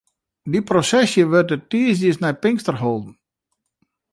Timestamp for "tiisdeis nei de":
1.69-2.39